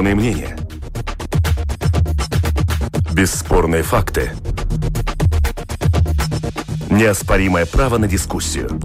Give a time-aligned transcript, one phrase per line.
[0.00, 0.56] Бесспорные мнения.
[3.12, 4.30] Бесспорные факты.
[6.88, 8.80] Неоспоримое право на дискуссию.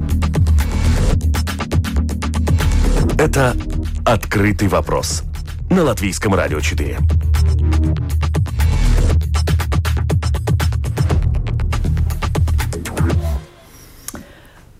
[3.17, 3.55] Это
[4.05, 5.23] «Открытый вопрос»
[5.69, 6.97] на Латвийском радио 4.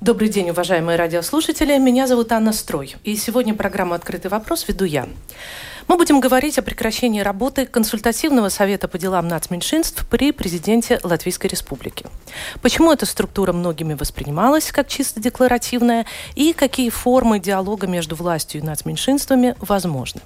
[0.02, 1.78] Добрый день, уважаемые радиослушатели.
[1.78, 2.98] Меня зовут Анна Строй.
[3.06, 5.08] И сегодня программу «Открытый вопрос» веду я.
[5.88, 12.06] Мы будем говорить о прекращении работы консультативного совета по делам нацменьшинств при президенте Латвийской Республики.
[12.62, 18.64] Почему эта структура многими воспринималась как чисто декларативная и какие формы диалога между властью и
[18.64, 20.22] нацменьшинствами возможны.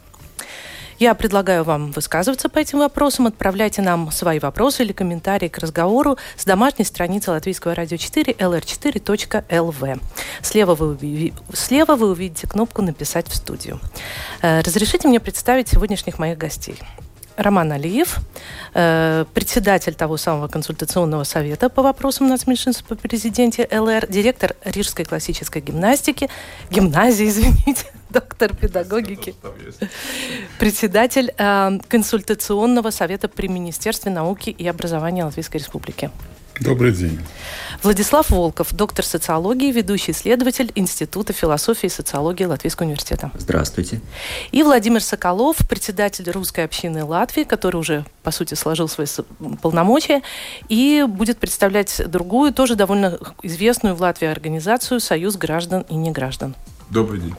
[1.00, 3.28] Я предлагаю вам высказываться по этим вопросам.
[3.28, 10.02] Отправляйте нам свои вопросы или комментарии к разговору с домашней страницы Латвийского радио 4 lr4.lv.
[10.42, 13.80] Слева вы, слева вы увидите кнопку «Написать в студию».
[14.42, 16.78] Э, разрешите мне представить сегодняшних моих гостей.
[17.40, 18.18] Роман Алиев,
[18.74, 25.62] э, председатель того самого консультационного совета по вопросам нацменьшинств по президенте ЛР, директор Рижской классической
[25.62, 26.30] гимнастики,
[26.70, 29.36] гимназии, извините, доктор педагогики,
[30.60, 36.12] председатель э, консультационного совета при Министерстве науки и образования Латвийской Республики.
[36.60, 37.20] Добрый день.
[37.84, 43.32] Владислав Волков, доктор социологии, ведущий исследователь Института философии и социологии Латвийского университета.
[43.38, 44.02] Здравствуйте.
[44.52, 49.08] И Владимир Соколов, председатель русской общины Латвии, который уже, по сути, сложил свои
[49.62, 50.22] полномочия
[50.68, 56.56] и будет представлять другую, тоже довольно известную в Латвии организацию «Союз граждан и неграждан».
[56.90, 57.36] Добрый день.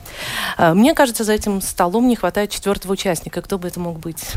[0.57, 3.43] А, мне кажется, за этим столом не хватает четвертого участника.
[3.43, 4.33] Кто бы это мог быть?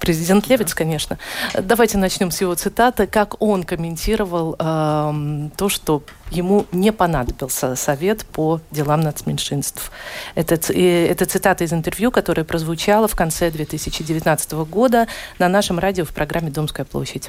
[0.00, 1.18] Президент Левиц, конечно.
[1.60, 3.06] Давайте начнем с его цитаты.
[3.06, 9.90] Как он комментировал э, то, что ему не понадобился совет по делам нацменьшинств.
[10.34, 15.06] Это, это цитата из интервью, которое прозвучало в конце 2019 года
[15.38, 17.28] на нашем радио в программе «Домская площадь».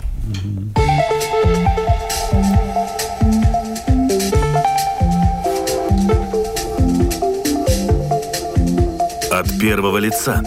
[9.31, 10.43] От первого лица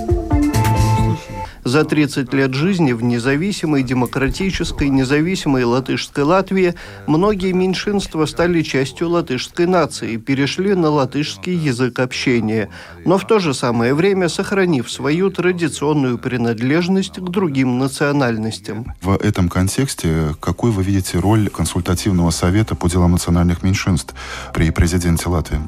[1.72, 6.74] за 30 лет жизни в независимой, демократической, независимой латышской Латвии
[7.06, 12.68] многие меньшинства стали частью латышской нации и перешли на латышский язык общения,
[13.06, 18.92] но в то же самое время сохранив свою традиционную принадлежность к другим национальностям.
[19.00, 24.14] В этом контексте какой вы видите роль консультативного совета по делам национальных меньшинств
[24.52, 25.58] при президенте Латвии?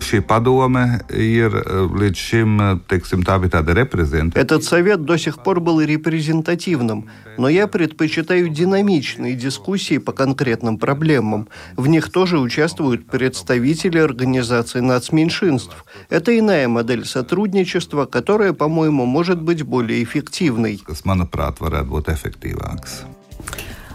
[4.34, 11.48] Этот совет до сих пор был репрезентативным, но я предпочитаю динамичные дискуссии по конкретным проблемам.
[11.76, 15.84] В них тоже участвуют представители организаций нацменьшинств.
[16.10, 20.80] Это иная модель сотрудничества, которая, по-моему, может быть более эффективной.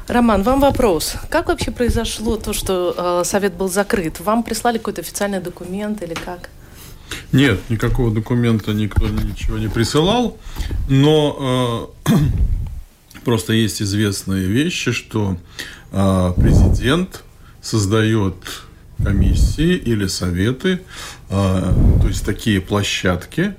[0.08, 1.14] Роман, вам вопрос.
[1.30, 4.20] Как вообще произошло то, что э, совет был закрыт?
[4.20, 6.50] Вам прислали какой-то официальный документ или как?
[7.32, 10.38] Нет, никакого документа никто ничего не присылал,
[10.90, 12.12] но э,
[13.24, 15.38] просто есть известные вещи, что
[15.92, 17.24] э, президент
[17.62, 18.36] создает
[19.04, 20.82] комиссии или советы,
[21.30, 23.54] э, то есть такие площадки,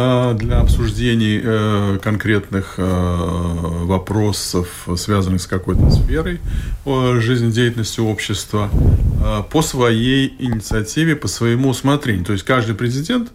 [0.00, 6.38] Э, для обсуждений э, конкретных э, вопросов, связанных с какой-то сферой
[7.20, 8.70] жизнедеятельности общества,
[9.50, 12.24] по своей инициативе, по своему усмотрению.
[12.24, 13.30] То есть каждый президент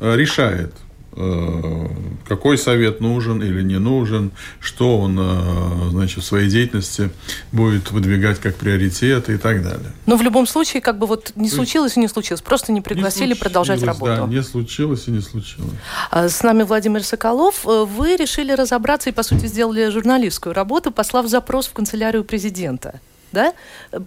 [0.00, 0.72] решает,
[1.20, 1.88] Э,
[2.28, 7.10] какой совет нужен или не нужен, что он э, значит, в своей деятельности
[7.50, 9.90] будет выдвигать как приоритеты и так далее.
[10.06, 13.30] Но в любом случае, как бы вот не случилось и не случилось, просто не пригласили
[13.30, 14.14] не продолжать работу.
[14.14, 15.72] Да, не случилось и не случилось.
[16.12, 17.66] А с нами Владимир Соколов.
[17.66, 23.00] Э, вы решили разобраться и, по сути, сделали журналистскую работу, послав запрос в канцелярию президента.
[23.32, 23.52] Да?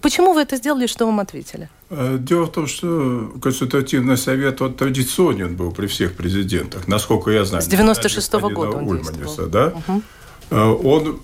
[0.01, 1.69] Почему вы это сделали, что вам ответили?
[1.89, 7.45] Э, дело в том, что консультативный совет он традиционен был при всех президентах, насколько я
[7.45, 7.61] знаю.
[7.61, 9.73] С 96 -го года он Ульманиса, да?
[9.87, 10.01] Угу.
[10.51, 11.19] Он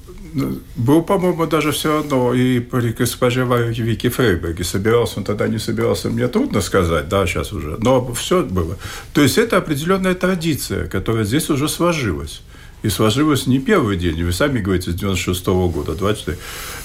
[0.76, 4.64] был, по-моему, даже все равно и при госпоже Вики Фрейберге.
[4.64, 7.78] Собирался он тогда, не собирался, мне трудно сказать, да, сейчас уже.
[7.80, 8.78] Но все было.
[9.14, 12.42] То есть это определенная традиция, которая здесь уже сложилась.
[12.88, 16.38] И сложилось не первый день, вы сами говорите, с 96 -го года, 24.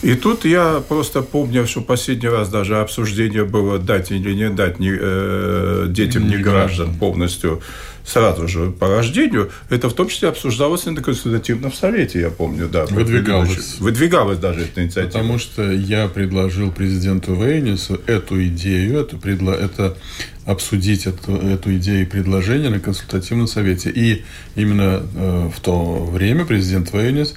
[0.02, 4.80] И тут я просто помню, что последний раз даже обсуждение было дать или не дать
[4.80, 7.62] не, э, детям не, не граждан полностью
[8.04, 12.86] сразу же по рождению, это в том числе обсуждалось на консультативном совете, я помню, да.
[12.86, 13.78] Выдвигалось.
[13.78, 15.20] Выдвигалась даже эта инициатива.
[15.20, 19.52] Потому что я предложил президенту Вейнису эту идею, это, предло...
[19.52, 19.96] это
[20.44, 23.90] обсудить эту, эту идею и предложение на консультативном совете.
[23.90, 24.24] И
[24.56, 27.34] именно э, в то время президент Вейнис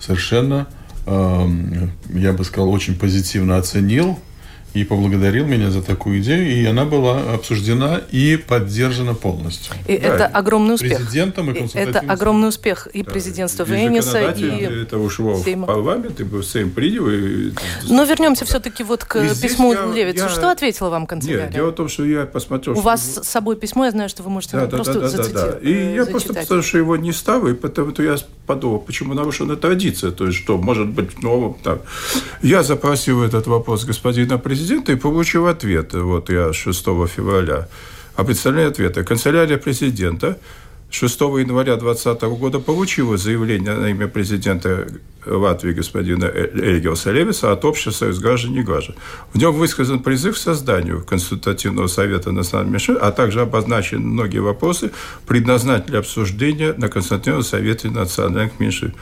[0.00, 0.66] совершенно,
[1.06, 1.48] э,
[2.10, 4.18] я бы сказал, очень позитивно оценил
[4.74, 9.72] и поблагодарил меня за такую идею, и она была обсуждена и поддержана полностью.
[9.86, 10.98] И да, это огромный успех.
[10.98, 13.10] Президентом и Это огромный успех и да.
[13.10, 14.82] президентства Венеса, и...
[14.82, 15.64] Это ушло Сейма.
[15.64, 17.08] в парламент, и Сейм принял.
[17.08, 17.52] И...
[17.88, 20.24] Но вернемся все-таки вот к и письму я, Левицу.
[20.24, 20.28] Я...
[20.28, 21.44] Что ответила вам канцелярия?
[21.44, 22.76] Нет, дело в том, что я посмотрел...
[22.76, 25.34] У вас с собой письмо, я знаю, что вы можете да, просто да, да, зацити...
[25.34, 25.58] да, да.
[25.58, 26.10] И я зачитать.
[26.10, 30.38] просто потому что его не ставил, и потому я подумал, почему нарушена традиция, то есть
[30.38, 31.80] что, может быть, новым там.
[32.42, 37.68] Я запросил этот вопрос господина президента и получил ответ, вот я 6 февраля.
[38.16, 39.02] А представляю ответы.
[39.02, 40.38] Канцелярия президента
[40.94, 44.86] 6 января 2020 года получила заявление на имя президента
[45.26, 48.94] Латвии господина Эльгерса Левиса от общества союз граждан и граждан.
[49.32, 54.92] В нем высказан призыв к созданию консультативного совета национальных меньшин, а также обозначены многие вопросы,
[55.26, 58.94] предназначенные для обсуждения на консультативном совете национальных меньшин.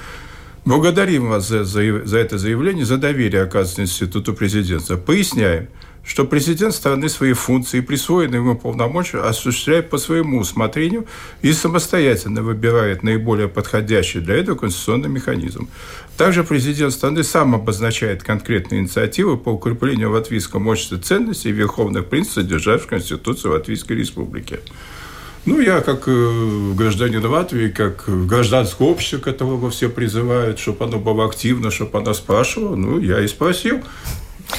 [0.65, 4.97] Благодарим вас за, за, за это заявление, за доверие, оказанное Институту президентства.
[4.97, 5.69] Поясняем–
[6.05, 11.07] что президент страны свои функции, присвоенные ему полномочия, осуществляет по своему усмотрению
[11.43, 15.69] и самостоятельно выбирает наиболее подходящий для этого конституционный механизм.
[16.17, 22.07] Также президент страны сам обозначает конкретные инициативы по укреплению в латвийском обществе ценностей и верховных
[22.07, 24.61] принципов, содержащих Конституцию Латвийской Республики.
[25.45, 31.25] Ну, я как э, гражданин Латвии, как гражданское общество, которого все призывают, чтобы оно было
[31.25, 33.81] активно, чтобы оно спрашивало, ну, я и спросил.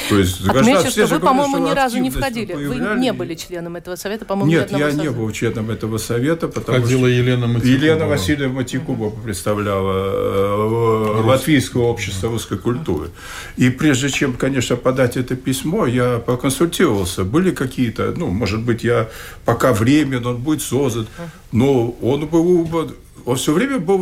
[0.09, 2.53] То есть, Отмечу, что вы, по-моему, ни разу не входили.
[2.53, 6.79] Вы не были членом этого совета, по-моему, Нет, я не был членом этого совета, потому
[6.79, 7.07] Входила что...
[7.07, 7.73] Елена Матикуба.
[7.73, 13.09] Елена Васильевна Матикуба представляла э, Латвийское общество русской культуры.
[13.57, 17.23] И прежде чем, конечно, подать это письмо, я проконсультировался.
[17.23, 19.09] Были какие-то, ну, может быть, я
[19.45, 21.07] пока временно, он будет создан,
[21.51, 22.65] но он был
[23.25, 23.99] он все время был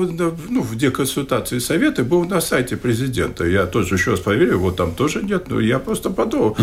[0.50, 3.46] ну, в деконсультации совета, был на сайте президента.
[3.46, 6.58] Я тоже еще раз проверил, его там тоже нет, но я просто подумал.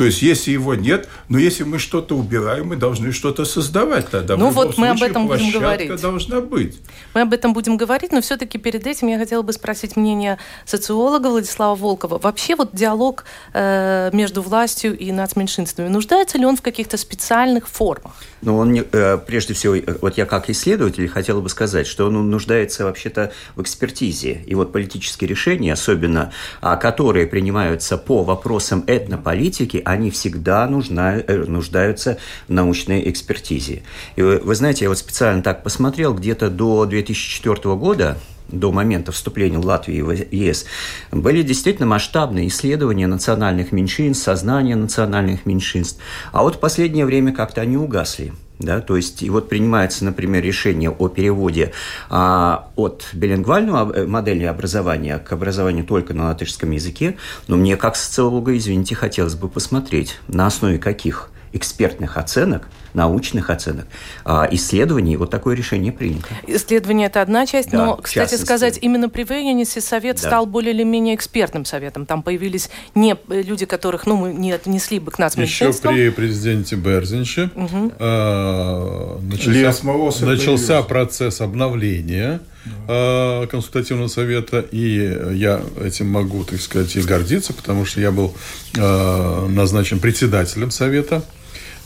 [0.00, 4.38] То есть, если его нет, но если мы что-то убираем, мы должны что-то создавать тогда.
[4.38, 6.00] Ну вот мы об этом будем говорить.
[6.00, 6.80] должна быть.
[7.12, 11.26] Мы об этом будем говорить, но все-таки перед этим я хотела бы спросить мнение социолога
[11.26, 12.18] Владислава Волкова.
[12.18, 18.14] Вообще вот диалог э, между властью и нацменьшинствами, нуждается ли он в каких-то специальных формах?
[18.40, 22.30] Ну, он, э, прежде всего, э, вот я как исследователь хотела бы сказать, что он
[22.30, 24.44] нуждается вообще-то в экспертизе.
[24.46, 26.32] И вот политические решения, особенно
[26.62, 33.82] а, которые принимаются по вопросам этнополитики, они всегда нужна, э, нуждаются в научной экспертизе.
[34.16, 38.16] И вы, вы знаете, я вот специально так посмотрел, где-то до 2004 года
[38.48, 40.66] до момента вступления Латвии в ЕС,
[41.12, 46.00] были действительно масштабные исследования национальных меньшинств, сознания национальных меньшинств.
[46.32, 48.32] А вот в последнее время как-то они угасли.
[48.60, 51.72] Да, то есть, и вот принимается, например, решение о переводе
[52.10, 57.16] а, от билингвального э, модели образования к образованию только на латышском языке,
[57.48, 63.86] но мне, как социолога, извините, хотелось бы посмотреть, на основе каких экспертных оценок, научных оценок,
[64.24, 66.28] а, исследований, вот такое решение принято.
[66.46, 70.28] Исследование– это одна часть, да, но, кстати сказать, именно при Вейнисе совет да.
[70.28, 72.06] стал более или менее экспертным советом.
[72.06, 76.76] Там появились не люди, которых ну, мы не отнесли бы к нас Еще при президенте
[76.76, 77.92] Берзинче угу.
[77.98, 82.40] э, начался, начался процесс обновления
[82.86, 83.46] да.
[83.50, 88.34] консультативного совета, и я этим могу, так сказать, и гордиться, потому что я был
[88.76, 91.39] э, назначен председателем совета Э,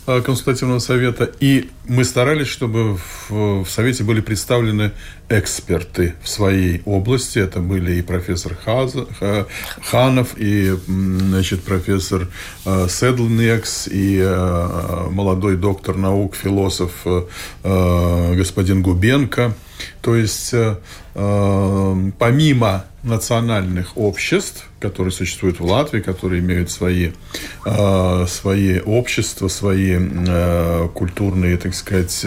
[0.06, 3.30] консультативного совета, и мы старались, чтобы в,
[3.64, 4.92] в совете были представлены
[5.28, 7.38] эксперты в своей области.
[7.38, 9.06] Это были и профессор Хаза,
[9.82, 12.28] Ханов, и значит, профессор
[12.64, 19.54] э, Седлнекс, и э, молодой доктор наук, философ э, господин Губенко.
[20.00, 20.76] То есть э,
[21.14, 27.12] э, помимо национальных обществ, которые существуют в Латвии, которые имеют свои,
[27.64, 32.26] э, свои общества, свои э, культурные, так сказать,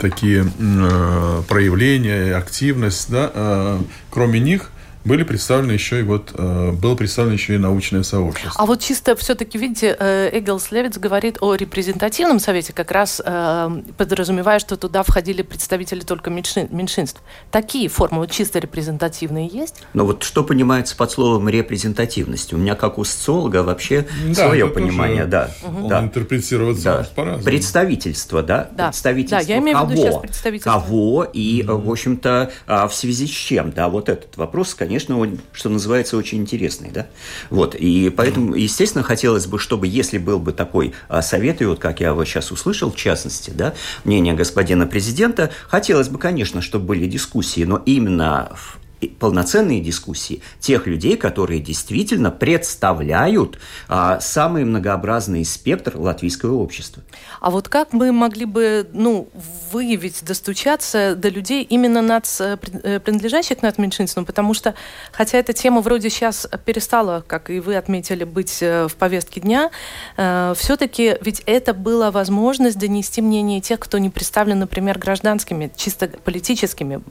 [0.00, 3.78] такие э, проявления, активность, да, э,
[4.10, 4.70] кроме них
[5.04, 8.52] были представлены еще и вот э, было представлено еще и научное сообщество.
[8.56, 13.82] А вот чисто все-таки, видите, э, Эггелс Левиц говорит о репрезентативном совете, как раз э,
[13.98, 17.22] подразумевая, что туда входили представители только меньшинств.
[17.50, 19.82] Такие формы вот чисто репрезентативные есть?
[19.92, 22.54] Но вот что понимается под словом репрезентативность?
[22.54, 25.50] У меня как у социолога вообще да, свое понимание, да.
[25.62, 25.88] Угу.
[25.88, 26.00] да.
[26.00, 27.08] интерпретироваться да.
[27.14, 27.44] по-разному.
[27.44, 28.70] Представительство, да?
[28.72, 28.86] да?
[28.86, 29.88] Представительство да, я имею кого?
[29.88, 30.72] в виду сейчас представительство.
[30.72, 31.88] Кого и, угу.
[31.88, 35.70] в общем-то, а, в связи с чем, да, вот этот вопрос, конечно, конечно, он, что
[35.70, 37.08] называется, очень интересный, да.
[37.50, 41.80] Вот, и поэтому, естественно, хотелось бы, чтобы, если был бы такой а, совет, и вот
[41.80, 43.74] как я его сейчас услышал, в частности, да,
[44.04, 50.86] мнение господина президента, хотелось бы, конечно, чтобы были дискуссии, но именно в полноценные дискуссии тех
[50.86, 53.58] людей, которые действительно представляют
[53.88, 57.02] а, самый многообразный спектр латвийского общества.
[57.40, 59.28] А вот как мы могли бы ну,
[59.72, 64.24] выявить, достучаться до людей именно нац, э, э, принадлежащих к меньшинствам?
[64.24, 64.74] Потому что,
[65.12, 69.70] хотя эта тема вроде сейчас перестала, как и вы отметили, быть э, в повестке дня,
[70.16, 76.08] э, все-таки ведь это была возможность донести мнение тех, кто не представлен, например, гражданскими, чисто
[76.08, 77.02] политическими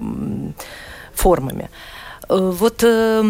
[1.14, 1.70] формами.
[2.30, 3.22] Э, вот э,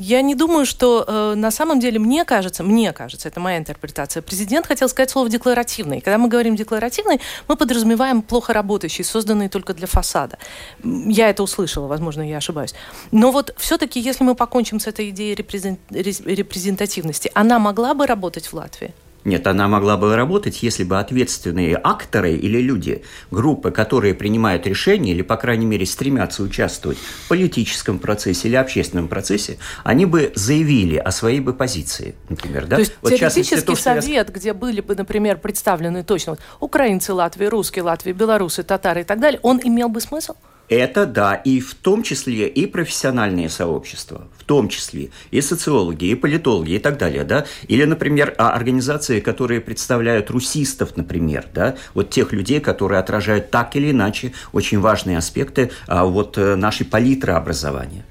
[0.00, 4.22] я не думаю, что э, на самом деле, мне кажется, мне кажется, это моя интерпретация,
[4.22, 6.00] президент хотел сказать слово декларативный.
[6.00, 10.38] Когда мы говорим декларативный, мы подразумеваем плохо работающий, созданный только для фасада.
[10.82, 12.74] Я это услышала, возможно, я ошибаюсь.
[13.10, 18.54] Но вот все-таки, если мы покончим с этой идеей репрезентативности, она могла бы работать в
[18.54, 18.94] Латвии?
[19.24, 25.12] Нет, она могла бы работать, если бы ответственные акторы или люди, группы, которые принимают решения
[25.12, 30.96] или, по крайней мере, стремятся участвовать в политическом процессе или общественном процессе, они бы заявили
[30.96, 32.66] о своей бы позиции, например.
[32.66, 32.76] Да?
[32.76, 34.34] То есть вот, теоретический то, совет, я...
[34.34, 39.20] где были бы, например, представлены точно вот, украинцы Латвии, русские Латвии, белорусы, татары и так
[39.20, 40.34] далее, он имел бы смысл?
[40.68, 46.14] Это да, и в том числе и профессиональные сообщества, в том числе и социологи, и
[46.14, 52.10] политологи, и так далее, да, или, например, а, организации, которые представляют русистов, например, да, вот
[52.10, 57.32] тех людей, которые отражают так или иначе очень важные аспекты а, вот э, нашей палитры
[57.32, 58.04] образования.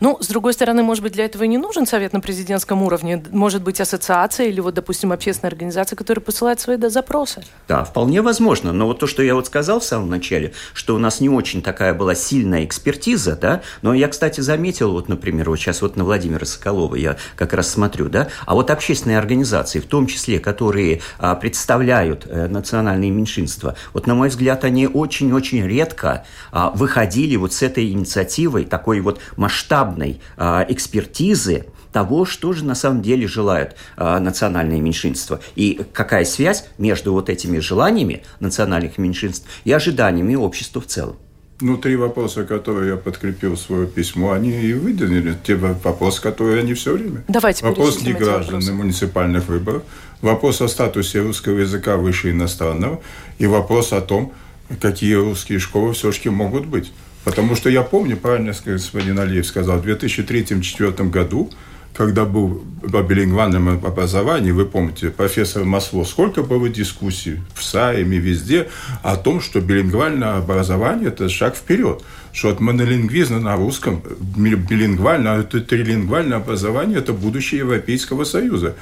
[0.00, 3.22] Ну, с другой стороны, может быть, для этого и не нужен совет на президентском уровне.
[3.30, 7.44] Может быть, ассоциация или вот, допустим, общественная организация, которая посылает свои да, запросы.
[7.68, 8.72] Да, вполне возможно.
[8.72, 11.62] Но вот то, что я вот сказал в самом начале, что у нас не очень
[11.62, 16.04] такая была сильная экспертиза, да, но я, кстати, заметил, вот, например, вот сейчас вот на
[16.04, 21.00] Владимира Соколова я как раз смотрю, да, а вот общественные организации, в том числе, которые
[21.18, 27.52] а, представляют а, национальные меньшинства, вот, на мой взгляд, они очень-очень редко а, выходили вот
[27.52, 33.28] с этой инициативой, такой вот масштабной масштабной а, экспертизы того, что же на самом деле
[33.28, 35.38] желают э, национальные меньшинства.
[35.54, 41.14] И какая связь между вот этими желаниями национальных меньшинств и ожиданиями общества в целом.
[41.60, 45.36] Ну, три вопроса, которые я подкрепил в свое письмо, они и выделили.
[45.46, 47.22] Те вопросы, которые они все время.
[47.28, 49.84] Давайте Вопрос не граждан на муниципальных выборах,
[50.20, 53.00] вопрос о статусе русского языка выше иностранного
[53.38, 54.32] и вопрос о том,
[54.80, 56.90] какие русские школы все-таки могут быть.
[57.24, 61.50] Потому что я помню, правильно господин Алиев сказал, в 2003-2004 году,
[61.94, 68.68] когда был по билингвальном образовании, вы помните, профессор Масло, сколько было дискуссий в САИМе, везде,
[69.02, 72.02] о том, что билингвальное образование– это шаг вперед,
[72.32, 78.74] что от монолингвизма на русском, билингвальное, это трилингвальное образование– это будущее Европейского Союза.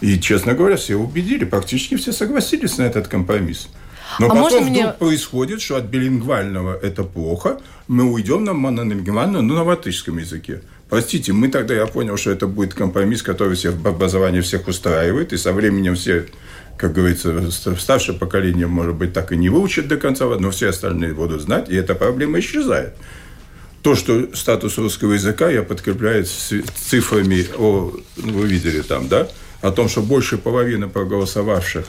[0.00, 3.68] И, честно говоря, все убедили, практически все согласились на этот компромисс.
[4.18, 4.88] Но а потом вдруг мне...
[4.88, 10.62] происходит, что от билингвального это плохо, мы уйдем на монолингвальное, но на латышском языке.
[10.88, 15.32] Простите, мы тогда, я понял, что это будет компромисс, который всех в образовании всех устраивает,
[15.32, 16.26] и со временем все,
[16.76, 21.14] как говорится, старшее поколение, может быть, так и не выучат до конца, но все остальные
[21.14, 22.94] будут знать, и эта проблема исчезает.
[23.82, 29.28] То, что статус русского языка я подкрепляю цифрами, о, вы видели там, да,
[29.62, 31.86] о том, что больше половины проголосовавших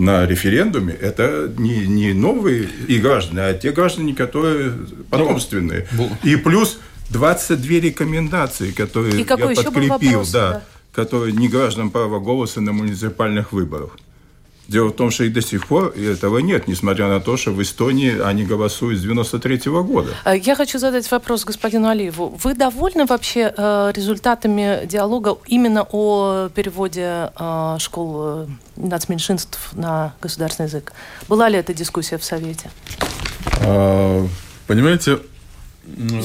[0.00, 4.72] на референдуме, это не, не новые и граждане, а те граждане, которые
[5.10, 5.86] потомственные.
[5.92, 6.78] Ну, и плюс
[7.10, 13.52] 22 рекомендации, которые я подкрепил, вопрос, да, да, которые не граждан права голоса на муниципальных
[13.52, 13.96] выборах.
[14.70, 17.60] Дело в том, что и до сих пор этого нет, несмотря на то, что в
[17.60, 20.10] Эстонии они голосуют с 93 -го года.
[20.24, 22.38] Э, я хочу задать вопрос господину Алиеву.
[22.44, 28.46] Вы довольны вообще э, результатами диалога именно о переводе э, школ
[28.76, 30.92] нацменьшинств на государственный язык?
[31.28, 32.70] Была ли эта дискуссия в Совете?
[33.66, 34.24] А,
[34.68, 35.18] понимаете,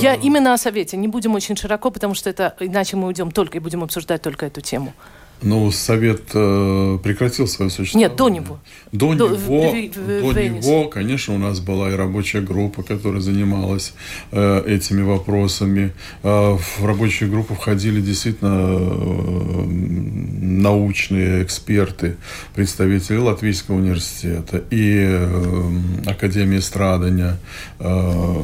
[0.03, 0.97] я именно о Совете.
[0.97, 4.45] Не будем очень широко, потому что это иначе мы уйдем только и будем обсуждать только
[4.45, 4.93] эту тему.
[5.41, 8.09] Ну, Совет э, прекратил свое существование.
[8.09, 8.59] Нет, до него.
[8.91, 13.21] До, до него, в, в, до него, конечно, у нас была и рабочая группа, которая
[13.21, 13.93] занималась
[14.31, 15.93] э, этими вопросами.
[16.23, 22.15] Э, в рабочую группу входили действительно э, научные эксперты,
[22.55, 25.71] представители Латвийского университета и э,
[26.05, 27.37] Академии страдания,
[27.79, 28.41] э,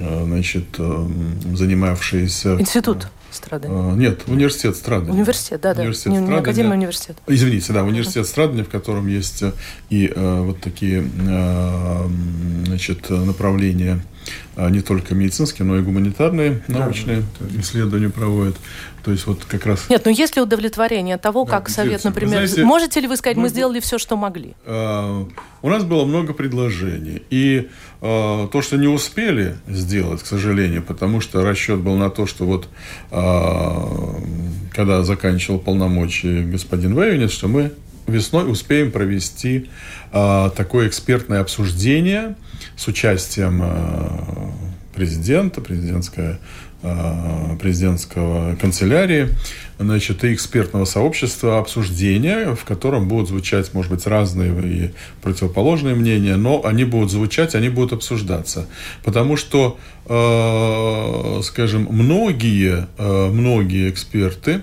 [0.00, 1.08] э значит, э,
[1.54, 2.60] занимавшиеся...
[2.60, 3.74] Институт страдания?
[3.74, 5.12] А, нет, университет страдания.
[5.12, 5.82] Университет, да, да.
[5.82, 7.16] Университет не Академия, а университет.
[7.26, 9.52] Извините, да, университет страдания, в котором есть э,
[9.90, 12.08] и э, вот такие э,
[12.66, 14.00] значит, направления
[14.56, 18.56] а, не только медицинские, но и гуманитарные научные да, исследования проводят.
[19.04, 19.88] То есть вот как раз...
[19.88, 22.46] Нет, ну есть ли удовлетворение того, да, как совет, например...
[22.46, 24.54] Знаете, можете ли вы сказать, мы, мы сделали все, что могли?
[24.64, 25.24] Э,
[25.62, 27.22] у нас было много предложений.
[27.30, 27.68] И
[28.00, 32.44] э, то, что не успели сделать, к сожалению, потому что расчет был на то, что
[32.44, 32.68] вот
[33.12, 33.16] э,
[34.78, 37.72] когда заканчивал полномочия господин Вейвенец, что мы
[38.06, 39.68] весной успеем провести
[40.12, 42.36] э, такое экспертное обсуждение
[42.76, 44.08] с участием э,
[44.94, 46.38] президента, президентская
[46.80, 49.30] президентского канцелярии,
[49.78, 54.90] значит, и экспертного сообщества обсуждения, в котором будут звучать, может быть, разные и
[55.22, 58.66] противоположные мнения, но они будут звучать, они будут обсуждаться.
[59.04, 64.62] Потому что, э, скажем, многие, э, многие эксперты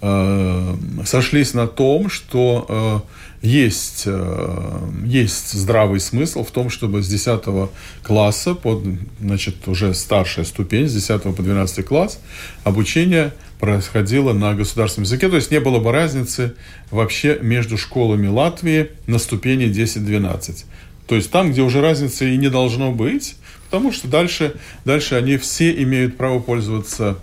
[0.00, 7.08] э, сошлись на том, что э, есть, э, есть здравый смысл в том, чтобы с
[7.08, 7.70] 10
[8.02, 8.84] класса, под,
[9.20, 12.18] значит, уже старшая ступень, с 10 по 12 класс,
[12.64, 16.54] обучение происходило на государственном языке, то есть не было бы разницы
[16.90, 20.64] вообще между школами Латвии на ступени 10-12.
[21.06, 23.36] То есть там, где уже разницы и не должно быть,
[23.66, 24.54] потому что дальше,
[24.86, 27.18] дальше они все имеют право пользоваться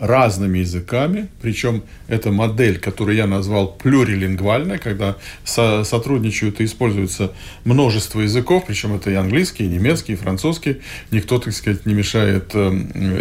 [0.00, 7.32] разными языками, причем это модель, которую я назвал плюрилингвальной, когда со сотрудничают и используется
[7.64, 10.78] множество языков, причем это и английский, и немецкий, и французский.
[11.10, 12.70] Никто, так сказать, не мешает э,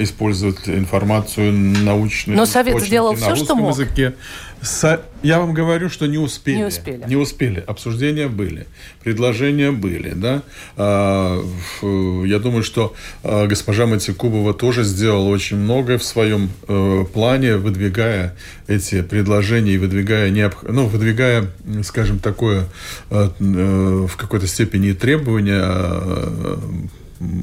[0.02, 2.38] использовать информацию научную.
[2.38, 3.70] Но Совет сделал все, что мог.
[3.72, 4.14] Языке.
[4.62, 5.02] Со...
[5.24, 6.58] Я вам говорю, что не успели.
[6.58, 7.04] Не успели.
[7.08, 7.64] Не успели.
[7.66, 8.68] Обсуждения были,
[9.04, 10.44] предложения были, да.
[10.76, 11.42] А,
[11.82, 18.36] я думаю, что а, госпожа Матикубова тоже сделала очень многое в своем э, плане, выдвигая
[18.68, 20.56] эти предложения и выдвигая, необ...
[20.64, 21.50] ну, выдвигая,
[21.84, 22.66] скажем, такое
[23.10, 26.60] э, э, в какой-то степени требования а,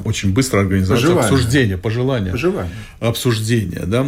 [0.04, 1.20] очень быстро организация пожелания.
[1.20, 2.73] обсуждения, пожелания, пожелания.
[3.00, 4.06] обсуждения, да.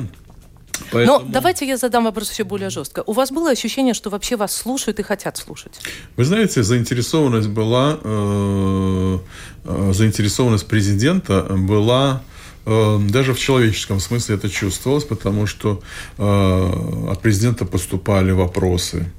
[0.92, 1.18] Поэтому...
[1.18, 3.02] Но давайте я задам вопрос еще более жестко.
[3.06, 5.80] У вас было ощущение, что вообще вас слушают и хотят слушать?
[6.16, 9.18] Вы знаете, заинтересованность была, э,
[9.64, 12.22] э, заинтересованность президента была
[12.66, 15.80] э, даже в человеческом смысле это чувствовалось, потому что
[16.18, 19.10] э, от президента поступали вопросы.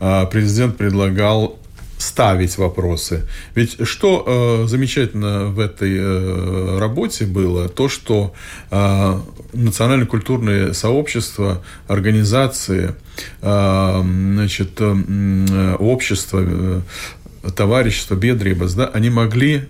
[0.00, 1.58] Э, президент предлагал
[1.98, 3.26] ставить вопросы.
[3.54, 4.24] Ведь что
[4.64, 8.34] э, замечательно в этой э, работе было, то, что
[8.70, 9.20] э,
[9.52, 12.94] национально-культурные сообщества, организации,
[13.42, 16.80] э, значит, э, общества, э,
[17.54, 19.68] товарищества, Бедрибас, да, они могли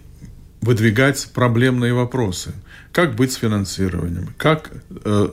[0.61, 2.53] выдвигать проблемные вопросы.
[2.93, 4.35] Как быть с финансированием?
[4.37, 4.71] Как
[5.05, 5.29] э,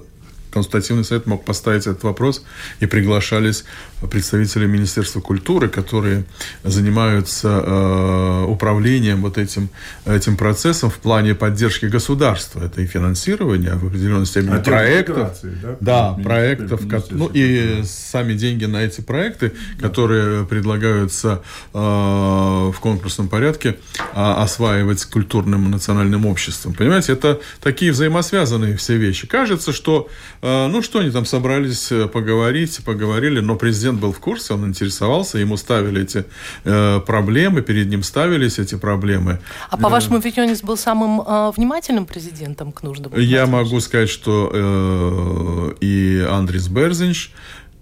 [0.56, 2.46] Консультативный совет мог поставить этот вопрос,
[2.80, 3.66] и приглашались
[4.08, 6.26] представители Министерства культуры, которые
[6.64, 9.70] занимаются э, управлением вот этим,
[10.06, 12.64] этим процессом в плане поддержки государства.
[12.64, 15.38] Это и финансирование в определенной степени а проектов.
[15.44, 19.88] Да, да проектов, ну и сами деньги на эти проекты, да.
[19.88, 21.42] которые предлагаются
[21.74, 26.74] э, в конкурсном порядке э, осваивать культурным национальным обществом.
[26.74, 29.28] Понимаете, это такие взаимосвязанные все вещи.
[29.28, 30.10] Кажется, что
[30.42, 34.66] а, ну, что они там собрались э, поговорить, поговорили, но президент был в курсе, он
[34.66, 36.26] интересовался, ему ставили эти
[36.64, 39.40] э, проблемы, перед ним ставились эти проблемы.
[39.70, 43.12] А по-вашему, Витюнис был самым э, внимательным президентом к нужным?
[43.18, 47.32] Я могу сказать, что э, и Андрис Берзинч,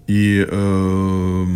[0.06, 1.46] и, э,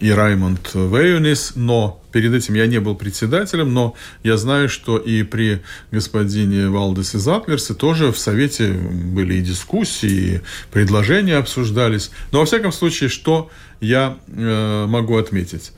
[0.00, 5.22] и Раймонд Вейонис, но перед этим я не был председателем, но я знаю, что и
[5.22, 10.40] при господине Валдесе Затлерсе тоже в Совете были и дискуссии, и
[10.72, 12.10] предложения обсуждались.
[12.32, 15.72] Но, во всяком случае, что я э, могу отметить?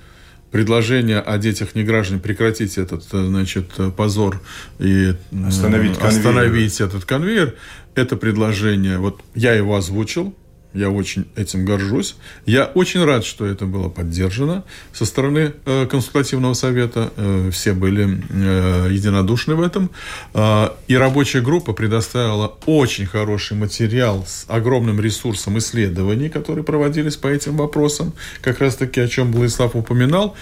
[0.50, 4.40] предложение о детях неграждан прекратить этот, значит, позор
[4.78, 5.14] и
[5.46, 7.54] остановить, остановить этот конвейер,
[7.94, 10.34] это предложение, вот я его озвучил,
[10.74, 12.16] я очень этим горжусь.
[12.44, 17.10] Я очень рад, что это было поддержано со стороны э, консультативного совета.
[17.16, 19.90] Э, все были э, единодушны в этом.
[20.34, 27.28] Э, и рабочая группа предоставила очень хороший материал с огромным ресурсом исследований, которые проводились по
[27.28, 30.36] этим вопросам, как раз таки, о чем Владислав упоминал.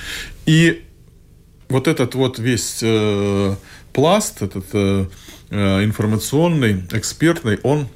[0.45, 0.83] И
[1.69, 3.55] вот этот вот весь э,
[3.93, 5.07] пласт, этот э,
[5.51, 7.89] э информационный, экспертный, он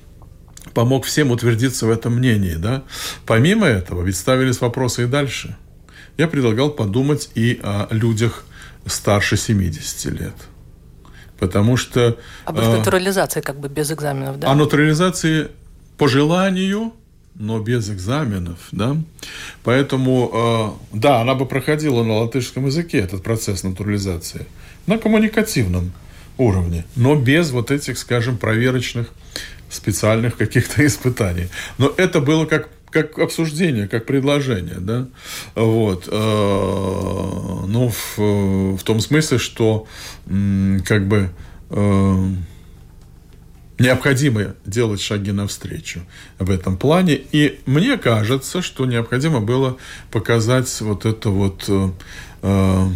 [0.74, 2.54] помог всем утвердиться в этом мнении.
[2.54, 2.83] Да?
[3.26, 5.56] Помимо этого, ведь ставились вопросы и дальше.
[6.16, 8.44] Я предлагал подумать и о людях
[8.87, 10.35] старше 70 лет.
[11.38, 12.18] Потому что...
[12.44, 14.50] Об их а, натурализации как бы без экзаменов, да?
[14.50, 15.48] О натурализации
[15.96, 16.92] по желанию,
[17.35, 18.96] но без экзаменов, да.
[19.64, 24.46] Поэтому, э, да, она бы проходила на латышском языке этот процесс натурализации,
[24.87, 25.92] на коммуникативном
[26.37, 29.11] уровне, но без вот этих, скажем, проверочных
[29.70, 31.48] специальных каких-то испытаний.
[31.78, 35.06] Но это было как как обсуждение, как предложение, да,
[35.54, 39.87] вот, э, ну, в, в том смысле, что,
[40.85, 41.30] как бы,
[41.70, 42.28] э,
[43.80, 46.00] необходимо делать шаги навстречу
[46.38, 47.14] в этом плане.
[47.33, 49.78] И мне кажется, что необходимо было
[50.11, 51.64] показать вот это вот
[52.42, 52.88] э,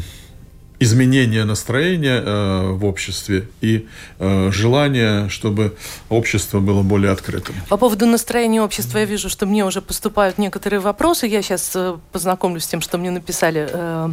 [0.80, 3.86] изменение настроения э, в обществе и
[4.18, 5.76] э, желание, чтобы
[6.08, 7.54] общество было более открытым.
[7.68, 11.26] По поводу настроения общества я вижу, что мне уже поступают некоторые вопросы.
[11.26, 14.08] Я сейчас э, познакомлюсь с тем, что мне написали э,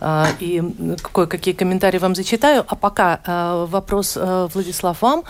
[0.00, 0.62] э, и
[1.12, 2.64] кое-какие комментарии вам зачитаю.
[2.66, 4.16] А пока э, вопрос,
[4.54, 5.24] Владислав, вам.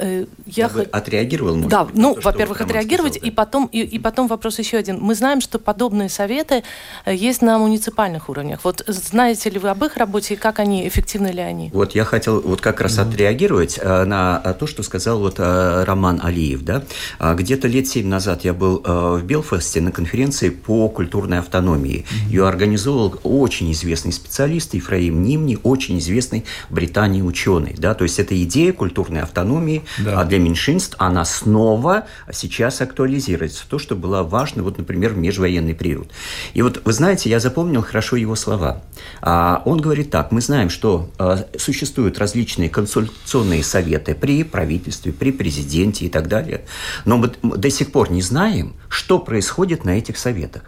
[0.00, 0.80] Э, я, я х...
[0.92, 3.28] отреагировал, может, Да, ну, во-первых, отреагировать, сказал, да.
[3.28, 4.98] и, потом, и, и потом вопрос еще один.
[5.00, 6.62] Мы знаем, что подобные советы
[7.04, 8.60] э, есть на муниципальных уровнях.
[8.64, 11.70] Вот знаете ли вы об их работе, и как они, эффективны ли они?
[11.72, 13.08] Вот я хотел вот как раз mm-hmm.
[13.08, 16.82] отреагировать э, на то, что сказал вот Роман Алиев, да.
[17.18, 22.04] А где-то лет семь назад я был в Белфасте на конференции по культурной автономии.
[22.04, 22.30] Mm-hmm.
[22.30, 27.94] Ее организовал очень известный специалист Ефраим Нимни, очень известный в Британии ученый, да.
[27.94, 30.20] То есть это идея культурной автономии да.
[30.20, 33.64] а для меньшинств она снова сейчас актуализируется.
[33.68, 36.10] То, что было важно, вот, например, в межвоенный период.
[36.54, 38.82] И вот, вы знаете, я запомнил хорошо его слова.
[39.20, 45.32] А, он говорит так, мы знаем, что а, существуют различные консультационные советы при правительстве, при
[45.32, 46.64] президенте и так далее,
[47.04, 50.62] но мы до сих пор не знаем, что происходит на этих советах.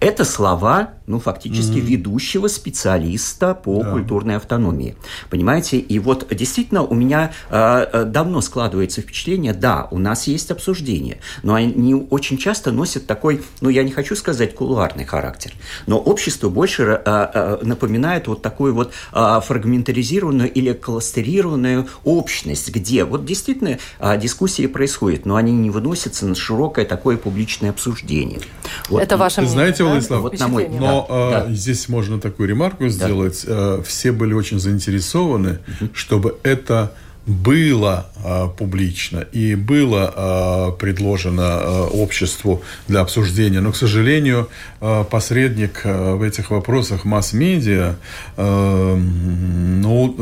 [0.00, 1.80] Это слова, ну, фактически mm-hmm.
[1.80, 3.92] ведущего специалиста по да.
[3.92, 4.96] культурной автономии.
[5.28, 5.78] Понимаете?
[5.78, 11.54] И вот действительно у меня э, давно складывается впечатление, да, у нас есть обсуждения, но
[11.54, 15.52] они очень часто носят такой, ну, я не хочу сказать кулуарный характер,
[15.86, 23.04] но общество больше э, э, напоминает вот такую вот э, фрагментаризированную или кластерированную общность, где
[23.04, 28.40] вот действительно э, дискуссии происходят, но они не выносятся на широкое такое публичное обсуждение.
[28.88, 29.02] Вот.
[29.02, 29.59] Это ваше мнение?
[29.60, 29.90] Знаете, да?
[29.90, 32.90] Владислав, вот на мой, но да, э, здесь можно такую ремарку да.
[32.90, 33.44] сделать.
[33.46, 35.90] Э, все были очень заинтересованы, угу.
[35.94, 36.92] чтобы это
[37.26, 43.60] было э, публично и было э, предложено э, обществу для обсуждения.
[43.60, 44.48] Но, к сожалению,
[44.80, 47.96] э, посредник э, в этих вопросах масс-медиа,
[48.36, 50.14] э, ну,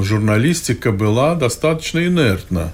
[0.00, 2.72] э, журналистика была достаточно инертна.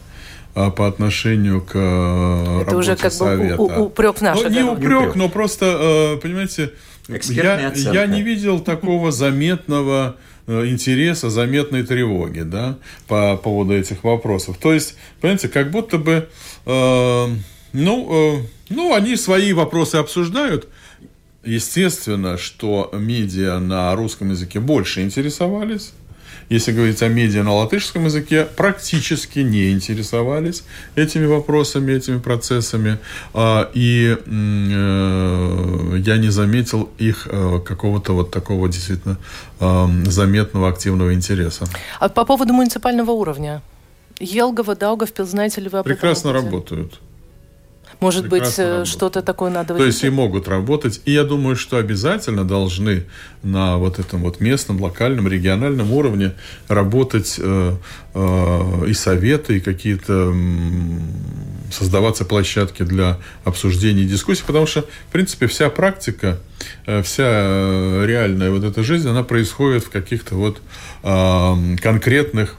[0.55, 3.57] А, по отношению к э, Это уже как совета.
[3.57, 6.73] бы упрек в нашу ну, Не упрек, но просто, э, понимаете,
[7.09, 12.77] я, я не видел такого заметного э, интереса, заметной тревоги да,
[13.09, 14.59] по поводу этих вопросов.
[14.59, 16.29] То есть, понимаете, как будто бы,
[16.67, 17.27] э,
[17.73, 20.69] ну, э, ну, они свои вопросы обсуждают.
[21.45, 25.93] Естественно, что медиа на русском языке больше интересовались
[26.49, 30.65] если говорить о медиа на латышском языке, практически не интересовались
[30.97, 32.99] этими вопросами, этими процессами.
[33.35, 39.19] А, и э, я не заметил их э, какого-то вот такого действительно
[39.61, 41.67] э, заметного активного интереса.
[42.01, 43.63] А по поводу муниципального уровня?
[44.21, 46.43] Елгова, Даугавпилс, знаете ли вы об Прекрасно этом?
[46.43, 47.01] Прекрасно работают.
[48.03, 49.75] Может быть, э, что-то такое надо...
[49.75, 51.01] То есть и могут работать.
[51.05, 53.05] И я думаю, что обязательно должны
[53.43, 56.33] на вот этом вот местном, локальном, региональном уровне
[56.69, 57.77] работать э,
[58.15, 60.35] э, и советы, и какие-то
[61.71, 66.39] создаваться площадки для обсуждений и дискуссий, потому что, в принципе, вся практика,
[66.87, 70.61] э, вся э, реальная вот эта жизнь, она происходит в каких-то вот
[71.03, 72.57] э, конкретных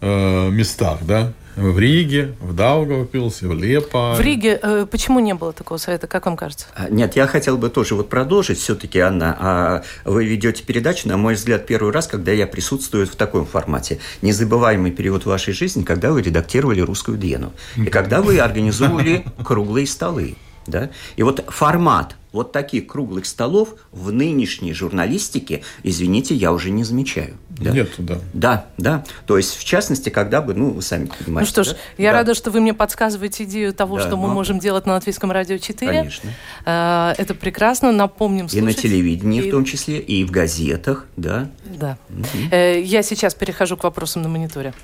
[0.00, 4.14] э, местах, да, в Риге, в Даугавпилсе, в Лепа.
[4.14, 6.66] В Риге э, почему не было такого совета, как вам кажется?
[6.74, 9.36] А, нет, я хотел бы тоже вот продолжить все-таки, Анна.
[9.38, 13.98] А вы ведете передачу, на мой взгляд, первый раз, когда я присутствую в таком формате.
[14.22, 17.52] Незабываемый период вашей жизни, когда вы редактировали «Русскую Дену».
[17.76, 20.36] И когда вы организовывали круглые столы.
[20.66, 20.90] Да?
[21.16, 27.38] И вот формат вот таких круглых столов в нынешней журналистике, извините, я уже не замечаю.
[27.48, 27.70] Да?
[27.70, 28.18] Нет, да.
[28.34, 29.04] Да, да.
[29.26, 31.46] То есть, в частности, когда бы, ну, вы сами понимаете.
[31.46, 31.78] Ну что ж, да?
[31.96, 32.18] я да.
[32.18, 35.56] рада, что вы мне подсказываете идею того, да, что мы можем делать на Латвийском радио
[35.56, 35.90] 4.
[35.90, 36.30] Конечно.
[36.66, 38.62] А, это прекрасно, напомним слушать.
[38.62, 39.48] И на телевидении и...
[39.48, 41.48] в том числе, и в газетах, да.
[41.64, 41.96] Да.
[42.10, 42.54] Угу.
[42.54, 44.74] Я сейчас перехожу к вопросам на мониторе.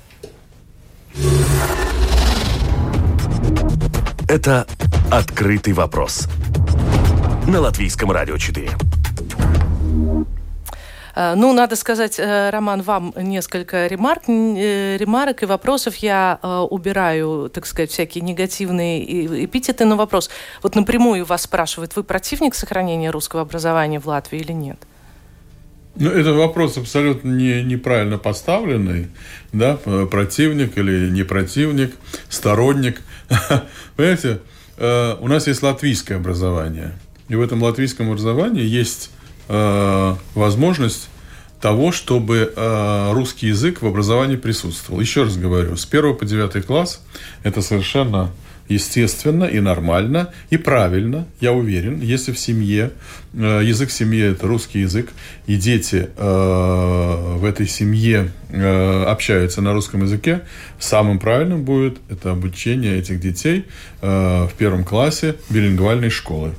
[4.27, 4.65] Это
[5.13, 6.27] «Открытый вопрос»
[7.47, 8.71] на Латвийском радио 4.
[11.15, 15.97] Э, ну, надо сказать, э, Роман, вам несколько ремарк, э, ремарок и вопросов.
[15.97, 20.31] Я убираю, так сказать, всякие негативные эпитеты на вопрос.
[20.63, 24.79] Вот напрямую вас спрашивают, вы противник сохранения русского образования в Латвии или нет?
[25.95, 29.09] Ну, это вопрос абсолютно не, неправильно поставленный,
[29.51, 29.77] да,
[30.09, 31.93] противник или не противник,
[32.29, 33.03] сторонник.
[33.95, 34.39] Понимаете,
[34.77, 36.93] э, у нас есть латвийское образование,
[37.29, 39.11] и в этом латвийском образовании есть
[39.49, 41.09] э, возможность
[41.61, 44.99] того, чтобы э, русский язык в образовании присутствовал.
[44.99, 47.01] Еще раз говорю, с 1 по 9 класс
[47.43, 48.31] это совершенно
[48.73, 52.91] естественно и нормально и правильно, я уверен, если в семье,
[53.33, 55.11] э, язык семьи– это русский язык,
[55.47, 60.41] и дети э, в этой семье э, общаются на русском языке,
[60.79, 63.65] самым правильным будет это обучение этих детей
[64.01, 66.51] в первом классе билингвальной школы.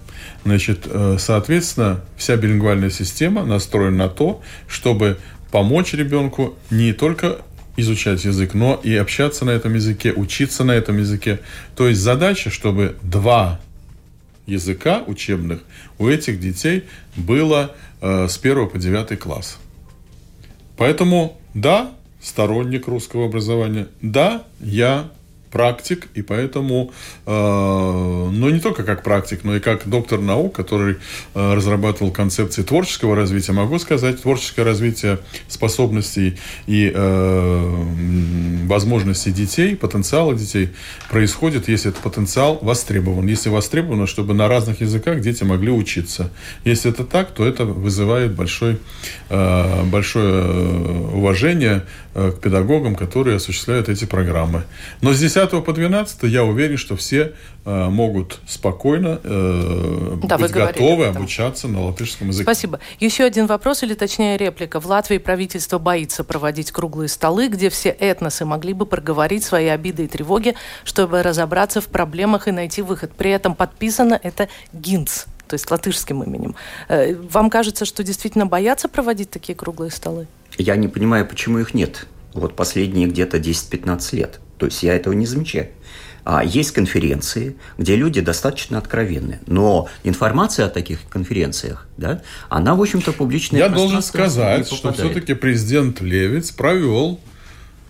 [0.44, 0.86] Значит,
[1.18, 5.18] соответственно, вся билингвальная система настроена на то, чтобы
[5.50, 7.38] помочь ребенку не только
[7.76, 11.40] изучать язык, но и общаться на этом языке, учиться на этом языке.
[11.76, 13.60] То есть задача, чтобы два
[14.46, 15.62] языка учебных
[15.98, 16.84] у этих детей
[17.16, 19.58] было э, с 1 по 9 класс.
[20.76, 25.10] Поэтому, да, сторонник русского образования, да, я
[25.54, 26.90] практик, и поэтому,
[27.26, 30.96] э, ну, не только как практик, но и как доктор наук, который
[31.34, 37.84] э, разрабатывал концепции творческого развития, могу сказать, творческое развитие способностей и э,
[38.66, 40.70] возможностей детей, потенциала детей
[41.08, 43.28] происходит, если этот потенциал востребован.
[43.28, 46.30] Если востребовано, чтобы на разных языках дети могли учиться.
[46.64, 48.78] Если это так, то это вызывает большой,
[49.30, 51.82] э, большое э, уважение
[52.14, 54.64] э, к педагогам, которые осуществляют эти программы.
[55.00, 60.50] Но здесь 10 по 12 я уверен, что все э, могут спокойно э, да, быть
[60.50, 62.44] готовы обучаться на латышском языке.
[62.44, 62.80] Спасибо.
[63.00, 64.80] Еще один вопрос, или точнее реплика.
[64.80, 70.04] В Латвии правительство боится проводить круглые столы, где все этносы могли бы проговорить свои обиды
[70.04, 70.54] и тревоги,
[70.84, 73.12] чтобы разобраться в проблемах и найти выход.
[73.12, 76.54] При этом подписано это ГИНЦ, то есть латышским именем.
[76.88, 80.26] Э, вам кажется, что действительно боятся проводить такие круглые столы?
[80.56, 82.06] Я не понимаю, почему их нет.
[82.32, 84.40] Вот последние где-то 10-15 лет.
[84.58, 85.68] То есть я этого не замечаю.
[86.24, 89.40] А есть конференции, где люди достаточно откровенны.
[89.46, 93.60] Но информация о таких конференциях, да, она, в общем-то, публичная.
[93.60, 97.20] Я должен сказать, что все-таки президент Левиц провел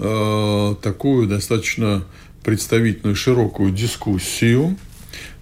[0.00, 2.04] э, такую достаточно
[2.42, 4.76] представительную широкую дискуссию,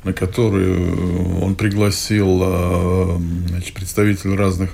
[0.05, 4.71] на которую он пригласил э, значит, представителей разных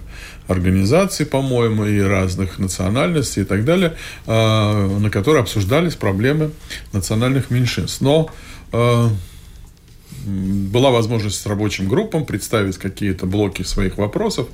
[0.47, 6.53] организаций, по-моему, и разных национальностей и так далее, а, на которые обсуждались проблемы
[6.93, 8.01] национальных меньшинств.
[8.01, 8.31] Но
[10.25, 14.49] была возможность с рабочим группам представить какие-то блоки своих вопросов.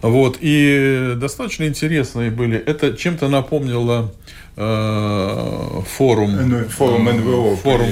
[0.00, 0.38] Вот.
[0.40, 2.56] И достаточно интересные были.
[2.56, 4.10] Это чем-то напомнило
[4.47, 7.88] Э, форум, форум НВО, форум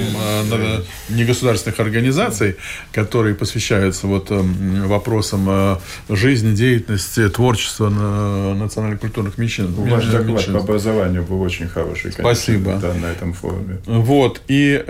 [0.51, 2.55] э, негосударственных организаций,
[2.91, 5.77] которые посвящаются вот эм, вопросам э,
[6.09, 9.73] жизни, деятельности, творчества национально-культурных меньшин.
[9.73, 12.11] Ваш доклад по образованию был очень хороший.
[12.11, 12.79] Конечно, Спасибо.
[12.81, 13.79] Да, на этом форуме.
[13.85, 14.41] Вот.
[14.47, 14.83] И,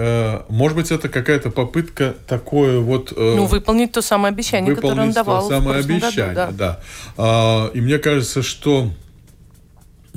[0.49, 3.13] может быть, это какая-то попытка такое вот...
[3.15, 5.47] Ну, выполнить то самое обещание, которое он давал.
[5.47, 6.61] то самое обещание, году, да.
[6.67, 6.79] да.
[7.17, 8.91] А, и мне кажется, что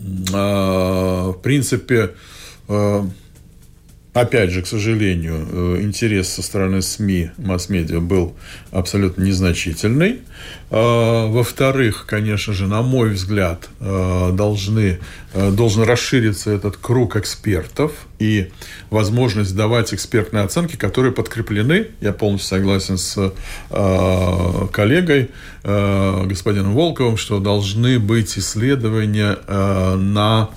[0.03, 2.11] в принципе,
[2.69, 3.07] а,
[4.13, 8.35] опять же, к сожалению, э, интерес со стороны СМИ, масс-медиа был
[8.71, 10.21] абсолютно незначительный.
[10.71, 14.99] А, во-вторых, конечно же, на мой взгляд, должны,
[15.35, 18.51] э, должен расшириться этот круг экспертов и
[18.91, 23.33] возможность давать экспертные оценки, которые подкреплены, я полностью согласен с
[24.73, 25.31] коллегой,
[25.63, 30.51] господином Волковым, что должны быть исследования на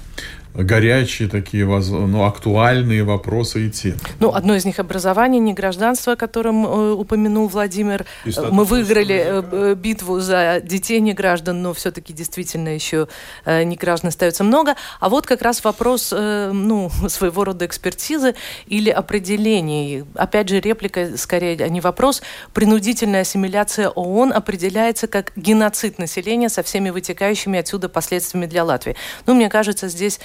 [0.54, 3.98] горячие такие, ну, актуальные вопросы и темы.
[4.20, 8.06] Ну, одно из них образование, не гражданство, о котором э, упомянул Владимир.
[8.52, 13.08] Мы выиграли э, э, битву за детей не граждан, но все-таки действительно еще
[13.46, 14.76] э, не граждан остается много.
[15.00, 18.36] А вот как раз вопрос, э, ну, своего рода экспертизы
[18.68, 20.04] или определений.
[20.16, 22.22] Опять же, реплика скорее, а не вопрос.
[22.54, 28.96] Принудительная ассимиляция ООН определяется как геноцид населения со всеми вытекающими отсюда последствиями для Латвии.
[29.26, 30.20] Ну, мне кажется, здесь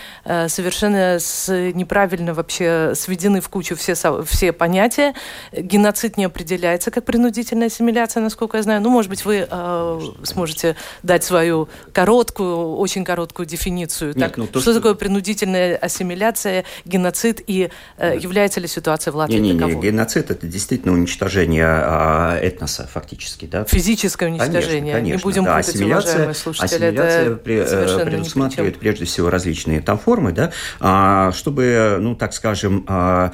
[0.49, 5.15] совершенно с, неправильно вообще сведены в кучу все, все понятия.
[5.53, 8.81] Геноцид не определяется как принудительная ассимиляция, насколько я знаю.
[8.83, 14.11] Ну, может быть, вы э, сможете дать свою короткую, очень короткую дефиницию.
[14.15, 19.13] Нет, так, ну, то, что, что такое принудительная ассимиляция, геноцид и э, является ли ситуация
[19.13, 23.47] в Латвии не, не, не, Геноцид– это действительно уничтожение а, этноса фактически.
[23.47, 23.65] Да?
[23.65, 24.63] Физическое уничтожение.
[24.63, 25.17] Конечно, конечно.
[25.17, 26.85] Не будем да, путать, ассимиляция, уважаемые слушатели.
[26.85, 30.51] Ассимиляция это при, э, предусматривает прежде всего различные там формы реформы, да,
[30.81, 33.33] а, чтобы, ну, так скажем, а,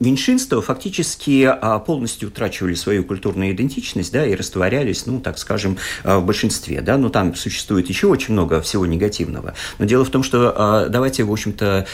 [0.00, 1.50] меньшинства фактически
[1.86, 7.08] полностью утрачивали свою культурную идентичность, да, и растворялись, ну, так скажем, в большинстве, да, но
[7.08, 9.54] там существует еще очень много всего негативного.
[9.78, 11.86] Но дело в том, что давайте, в общем-то,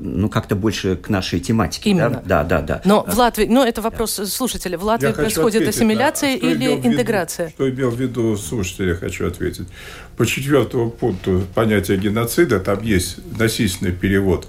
[0.00, 1.90] ну, как-то больше к нашей тематике.
[1.90, 2.22] Именно.
[2.24, 2.80] Да, да, да.
[2.84, 4.26] Но в Латвии, ну, это вопрос да.
[4.26, 7.46] слушателя, в Латвии Я происходит ассимиляция на, или интеграция?
[7.46, 9.68] Виду, что имел в виду слушатель, я хочу ответить.
[10.16, 14.48] По четвертому пункту понятия геноцида там есть насильственный перевод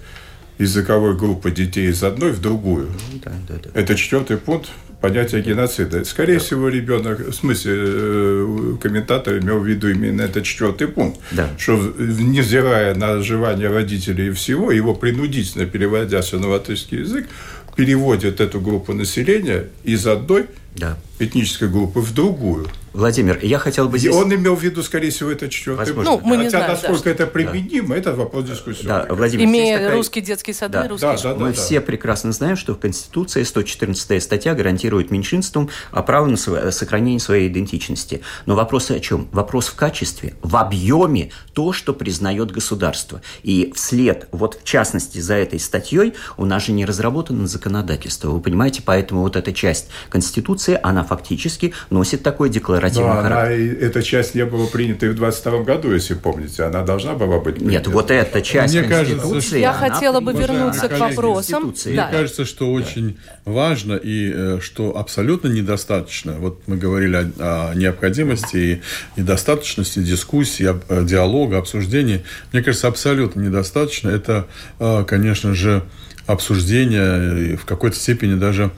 [0.60, 2.90] языковой группы детей из одной в другую.
[3.24, 3.70] Да, да, да.
[3.74, 4.70] Это четвертый пункт
[5.02, 6.04] понятия геноцида.
[6.06, 6.40] Скорее да.
[6.40, 11.50] всего, ребенок, в смысле, э, комментатор имел в виду именно этот четвертый пункт, да.
[11.58, 17.28] что, невзирая на желание родителей и всего, его принудительно переводясь на латышский язык,
[17.76, 20.98] переводят эту группу населения из одной да.
[21.20, 22.68] этнической группы в другую.
[22.96, 24.14] Владимир, я хотел бы здесь...
[24.14, 26.12] И он имел в виду, скорее всего, это четвертый Возможно.
[26.12, 27.96] Ну, мы не Хотя, знаем, насколько да, это применимо, да.
[27.98, 28.86] это вопрос дискуссии.
[28.86, 29.96] Да, Владимир, Имея такая...
[29.98, 30.88] русские детские сады, да.
[30.88, 31.34] русские да, школы.
[31.34, 31.62] Да, да, мы да.
[31.62, 38.22] все прекрасно знаем, что в Конституции 114 статья гарантирует меньшинствам право на сохранение своей идентичности.
[38.46, 39.28] Но вопрос о чем?
[39.34, 43.22] Вопрос в качестве, в объеме то, что признает государство.
[43.44, 48.30] И вслед, вот в частности, за этой статьей у нас же не разработано законодательство.
[48.30, 53.78] Вы понимаете, поэтому вот эта часть Конституции, она фактически носит такой декларативный характер.
[53.78, 56.64] Она эта часть не была принята и в 22 году, если помните.
[56.64, 57.72] Она должна была быть принята.
[57.72, 59.30] Нет, вот эта часть Мне Конституции...
[59.30, 61.74] Кажется, я хотела бы вернуться к вопросам.
[61.86, 62.10] Мне да.
[62.10, 66.34] кажется, что очень важно и э, что абсолютно недостаточно.
[66.34, 68.82] Вот мы говорили о, о необходимости и
[69.20, 72.24] недостаточности дискуссии, э, диалога, обсуждения.
[72.52, 74.10] Мне кажется, абсолютно недостаточно.
[74.10, 74.48] Это,
[74.80, 75.84] э, конечно же,
[76.28, 78.72] обсуждение, в какой-то степени даже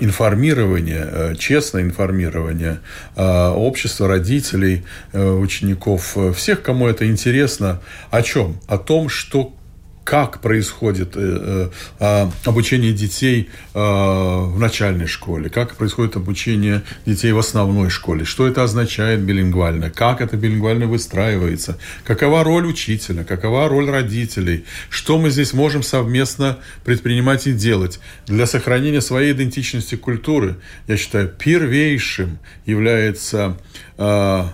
[0.00, 2.80] информирование, э, честное информирование
[3.16, 7.80] э, общества, родителей, учеников, всех, кому это интересно.
[8.10, 8.58] О чем?
[8.66, 9.54] О том, что
[10.04, 17.38] как происходит э, э, обучение детей э, в начальной школе, как происходит обучение детей в
[17.38, 23.90] основной школе, что это означает билингвально, как это билингвально выстраивается, какова роль учителя, какова роль
[23.90, 30.56] родителей, что мы здесь можем совместно предпринимать и делать для сохранения своей идентичности культуры.
[30.86, 33.56] Я считаю, первейшим является...
[33.96, 34.44] Э,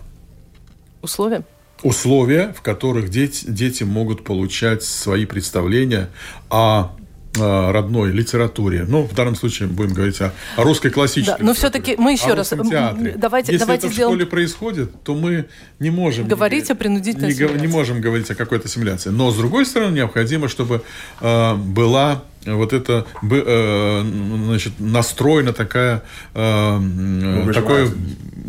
[1.83, 2.55] Условия?
[2.57, 6.11] в которых дети, дети могут получать свои представления
[6.51, 6.93] о
[7.37, 8.85] родной литературе.
[8.89, 11.39] Ну, в данном случае будем говорить о, о русской классической.
[11.39, 13.15] Да, но все-таки мы еще раз театре.
[13.17, 14.19] давайте Если давайте это сделаем...
[14.19, 15.47] в школе происходит, то мы
[15.79, 19.11] не можем говорить не, о принудительной не, не можем говорить о какой-то ассимиляции.
[19.11, 20.83] Но с другой стороны необходимо, чтобы
[21.21, 24.03] э, была вот это э,
[24.45, 26.03] значит, настроена такая
[26.35, 27.91] э, такое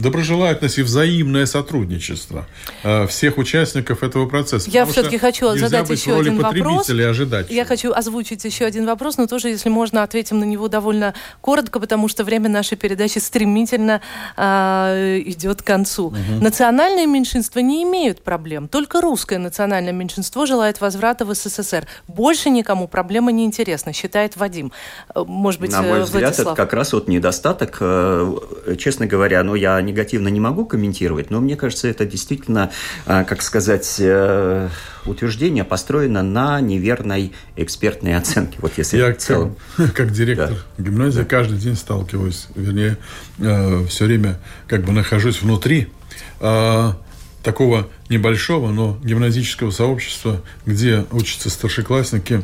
[0.01, 2.47] доброжелательность и взаимное сотрудничество
[2.83, 4.69] э, всех участников этого процесса.
[4.69, 6.89] Я все-таки хочу задать еще один вопрос.
[6.89, 7.49] ожидать.
[7.49, 11.79] Я хочу озвучить еще один вопрос, но тоже, если можно, ответим на него довольно коротко,
[11.79, 14.01] потому что время нашей передачи стремительно
[14.37, 16.07] э, идет к концу.
[16.07, 16.41] Угу.
[16.41, 18.67] Национальные меньшинства не имеют проблем.
[18.67, 21.87] Только русское национальное меньшинство желает возврата в СССР.
[22.07, 24.71] Больше никому проблема не интересна, считает Вадим.
[25.13, 26.47] Э, может быть, На мой взгляд, Владислав.
[26.47, 27.79] это как раз вот недостаток.
[28.77, 32.71] Честно говоря, ну я негативно не могу комментировать, но мне кажется, это действительно,
[33.05, 34.69] как сказать, э,
[35.05, 38.57] утверждение построено на неверной экспертной оценке.
[38.61, 39.55] Вот если Я целом...
[39.77, 40.83] как, как директор да.
[40.83, 41.25] гимназии да.
[41.25, 42.97] каждый день сталкиваюсь, вернее,
[43.39, 45.89] э, все время как бы нахожусь внутри
[46.39, 46.91] э,
[47.43, 52.43] такого небольшого, но гимназического сообщества, где учатся старшеклассники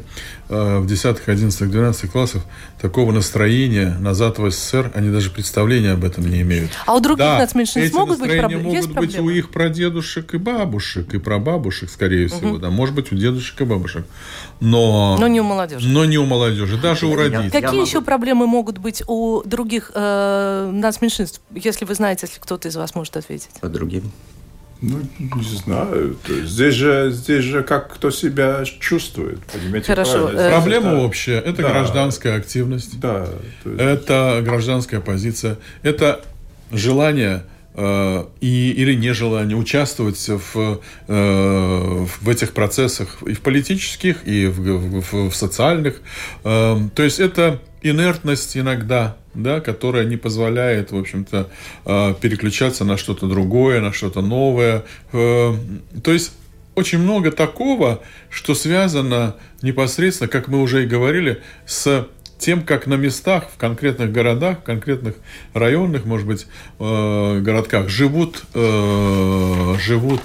[0.49, 2.43] э, в 10, 11, 12 классах,
[2.81, 6.71] такого настроения назад в СССР, они даже представления об этом не имеют.
[6.85, 8.63] А у других да, нацменьшинств могут быть проблемы?
[8.63, 9.27] могут Есть быть проблемы?
[9.27, 12.57] у их прадедушек и бабушек, и прабабушек, скорее всего, угу.
[12.59, 14.05] да, может быть, у дедушек и бабушек.
[14.59, 15.87] Но, но не у молодежи.
[15.87, 17.51] Но не у молодежи, даже у родителей.
[17.51, 17.81] Какие могу...
[17.81, 22.95] еще проблемы могут быть у других э, нацменьшинств, если вы знаете, если кто-то из вас
[22.95, 23.51] может ответить?
[23.61, 24.11] По другим?
[24.81, 26.17] Ну, не знаю.
[26.27, 29.87] Здесь же, здесь же как кто себя чувствует, понимаете?
[29.87, 30.27] Хорошо.
[30.27, 30.51] Правильно?
[30.51, 30.99] Проблема это...
[30.99, 31.39] общая.
[31.39, 31.69] Это да.
[31.69, 32.99] гражданская активность.
[32.99, 33.27] Да.
[33.65, 33.79] Есть...
[33.79, 35.57] Это гражданская позиция.
[35.81, 36.21] Это
[36.71, 44.47] желание э, и, или нежелание участвовать в, э, в этих процессах и в политических, и
[44.47, 46.01] в, в, в социальных.
[46.43, 51.49] Э, то есть это инертность иногда, да, которая не позволяет, в общем-то,
[51.85, 54.83] э, переключаться на что-то другое, на что-то новое.
[55.13, 55.53] Э,
[56.03, 56.33] то есть
[56.75, 62.07] очень много такого, что связано непосредственно, как мы уже и говорили, с
[62.37, 65.15] тем, как на местах, в конкретных городах, в конкретных
[65.53, 66.47] районных, может быть,
[66.79, 70.21] э, городках живут, э, живут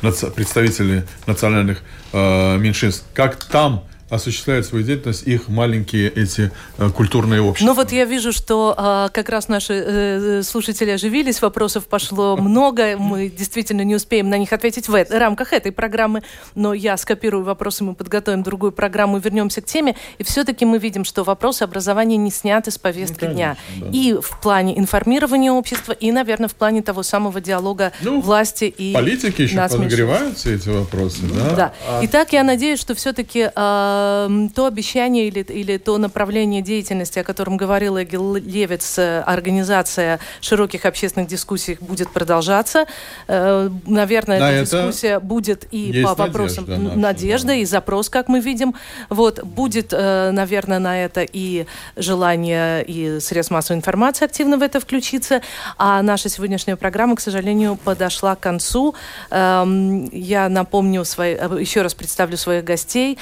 [0.00, 1.82] представители национальных
[2.12, 7.66] меньшинств, как там осуществляют свою деятельность их маленькие эти э, культурные общества.
[7.66, 12.96] Ну вот я вижу, что э, как раз наши э, слушатели оживились, вопросов пошло много,
[12.98, 16.22] мы действительно не успеем на них ответить в рамках этой программы,
[16.54, 21.04] но я скопирую вопросы, мы подготовим другую программу, вернемся к теме, и все-таки мы видим,
[21.04, 23.56] что вопросы образования не сняты с повестки ну, конечно, дня.
[23.80, 23.86] Да.
[23.92, 28.92] И в плане информирования общества, и, наверное, в плане того самого диалога ну, власти и
[28.92, 31.54] Политики еще подогреваются эти вопросы, да?
[31.54, 31.72] Да.
[31.88, 32.00] А...
[32.04, 37.24] Итак, я надеюсь, что все-таки э, Эм, то обещание или, или то направление деятельности, о
[37.24, 42.86] котором говорила Эгил Левец, э, организация широких общественных дискуссий будет продолжаться.
[43.28, 47.54] Э, наверное, На эта дискуссия будет и по вопросам надежда, надежда да.
[47.54, 48.74] и запрос, как мы видим.
[49.08, 54.80] Вот, будет, э, наверное, на это и желание и средств массовой информации активно в это
[54.80, 55.40] включиться.
[55.78, 58.94] А наша сегодняшняя программа, к сожалению, подошла к концу.
[59.30, 63.18] Эм, я напомню, свои, еще раз представлю своих гостей.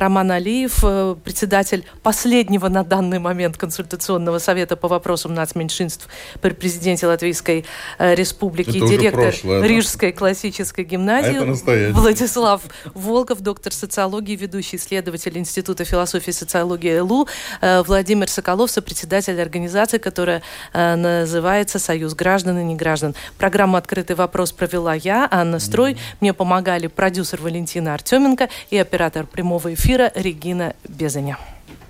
[0.00, 6.08] Роман Алиев, э, председатель последнего на данный момент консультационного совета по вопросам нацменьшинств
[6.40, 7.66] при президенте Латвийской
[7.98, 12.62] э, Республики, Это директор прошлое, Рижской классической гимназии, а Владислав
[12.94, 17.28] Волков, доктор социологии, ведущий исследователь Института философии и социологии ЛУ,
[17.60, 20.42] э, Владимир Соколов, сопредседатель организации, которая
[20.72, 23.14] называется «Союз граждан и неграждан».
[23.36, 25.98] Программу «Открытый вопрос» провела я, Анна Строй.
[26.20, 31.36] Мне помогали продюсер Валентина Артеменко и оператор прямого эфира эфира Регина Безаня.